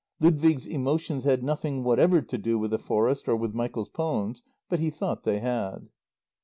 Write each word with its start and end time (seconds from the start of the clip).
Ludwig's 0.19 0.65
emotions 0.65 1.25
had 1.25 1.43
nothing 1.43 1.83
whatever 1.83 2.23
to 2.23 2.37
do 2.39 2.57
with 2.57 2.71
the 2.71 2.79
forest 2.79 3.29
or 3.29 3.35
with 3.35 3.53
Michael's 3.53 3.87
poems, 3.89 4.41
but 4.67 4.79
he 4.79 4.89
thought 4.89 5.21
they 5.25 5.37
had. 5.37 5.89